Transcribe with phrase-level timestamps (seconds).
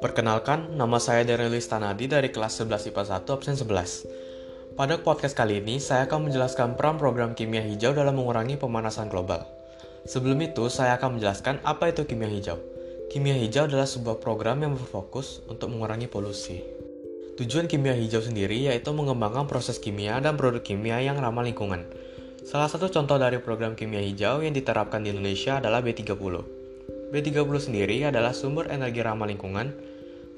[0.00, 4.08] Perkenalkan, nama saya Darylis Tanadi dari kelas 11 IPA 1 absen 11.
[4.72, 9.44] Pada podcast kali ini, saya akan menjelaskan peran program kimia hijau dalam mengurangi pemanasan global.
[10.08, 12.56] Sebelum itu, saya akan menjelaskan apa itu kimia hijau.
[13.12, 16.64] Kimia hijau adalah sebuah program yang berfokus untuk mengurangi polusi.
[17.36, 21.84] Tujuan kimia hijau sendiri yaitu mengembangkan proses kimia dan produk kimia yang ramah lingkungan.
[22.48, 26.59] Salah satu contoh dari program kimia hijau yang diterapkan di Indonesia adalah B30.
[27.10, 29.74] B30 sendiri adalah sumber energi ramah lingkungan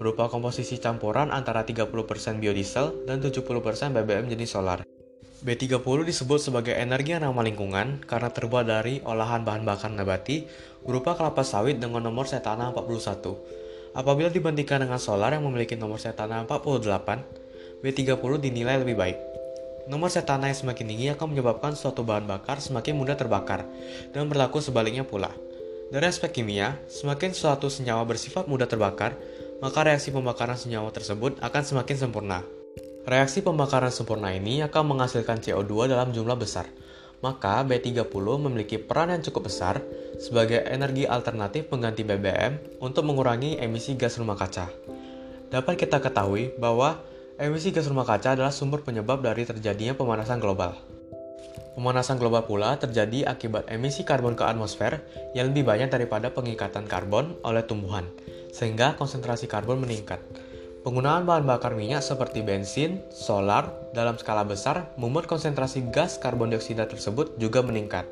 [0.00, 1.92] berupa komposisi campuran antara 30%
[2.40, 3.44] biodiesel dan 70%
[3.92, 4.80] BBM jenis solar.
[5.44, 10.48] B30 disebut sebagai energi yang ramah lingkungan karena terbuat dari olahan bahan bakar nabati
[10.80, 13.92] berupa kelapa sawit dengan nomor setana 41.
[13.92, 19.18] Apabila dibandingkan dengan solar yang memiliki nomor setana 48, B30 dinilai lebih baik.
[19.92, 23.66] Nomor setana yang semakin tinggi akan menyebabkan suatu bahan bakar semakin mudah terbakar,
[24.16, 25.28] dan berlaku sebaliknya pula.
[25.92, 29.12] Dari aspek kimia, semakin suatu senyawa bersifat mudah terbakar,
[29.60, 32.40] maka reaksi pembakaran senyawa tersebut akan semakin sempurna.
[33.04, 36.64] Reaksi pembakaran sempurna ini akan menghasilkan CO2 dalam jumlah besar.
[37.20, 38.08] Maka B30
[38.40, 39.84] memiliki peran yang cukup besar
[40.16, 44.72] sebagai energi alternatif pengganti BBM untuk mengurangi emisi gas rumah kaca.
[45.52, 47.04] Dapat kita ketahui bahwa
[47.36, 50.72] emisi gas rumah kaca adalah sumber penyebab dari terjadinya pemanasan global.
[51.72, 55.00] Pemanasan global pula terjadi akibat emisi karbon ke atmosfer
[55.32, 58.04] yang lebih banyak daripada pengikatan karbon oleh tumbuhan,
[58.52, 60.20] sehingga konsentrasi karbon meningkat.
[60.84, 66.84] Penggunaan bahan bakar minyak seperti bensin, solar, dalam skala besar membuat konsentrasi gas karbon dioksida
[66.84, 68.04] tersebut juga meningkat.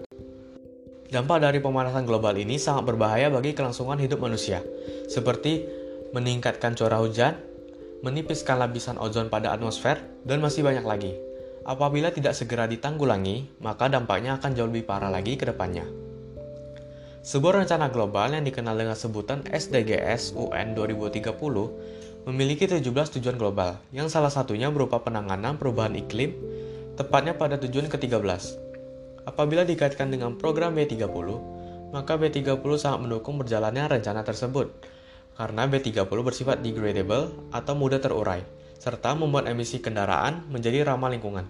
[1.11, 4.63] Dampak dari pemanasan global ini sangat berbahaya bagi kelangsungan hidup manusia,
[5.11, 5.67] seperti
[6.17, 7.37] meningkatkan curah hujan,
[8.01, 11.13] menipiskan lapisan ozon pada atmosfer, dan masih banyak lagi.
[11.71, 15.87] Apabila tidak segera ditanggulangi, maka dampaknya akan jauh lebih parah lagi ke depannya.
[17.23, 21.31] Sebuah rencana global yang dikenal dengan sebutan SDGs UN 2030
[22.27, 22.83] memiliki 17
[23.23, 26.35] tujuan global, yang salah satunya berupa penanganan perubahan iklim,
[26.99, 28.59] tepatnya pada tujuan ke-13.
[29.31, 31.07] Apabila dikaitkan dengan program B30,
[31.95, 34.75] maka B30 sangat mendukung berjalannya rencana tersebut,
[35.39, 38.43] karena B30 bersifat degradable atau mudah terurai,
[38.81, 41.45] serta membuat emisi kendaraan menjadi ramah lingkungan.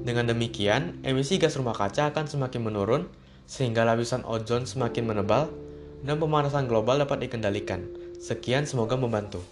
[0.00, 3.02] Dengan demikian, emisi gas rumah kaca akan semakin menurun
[3.44, 5.52] sehingga lapisan ozon semakin menebal
[6.00, 7.84] dan pemanasan global dapat dikendalikan.
[8.16, 9.44] Sekian, semoga membantu.